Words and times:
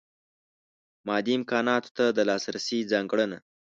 مادي 1.07 1.33
امکاناتو 1.39 1.89
ته 1.97 2.05
د 2.17 2.19
لاسرسۍ 2.29 2.79
ځانګړنه. 2.91 3.37